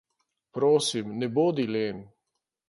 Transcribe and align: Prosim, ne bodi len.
Prosim, 0.57 1.11
ne 1.19 1.29
bodi 1.37 1.67
len. 1.75 2.01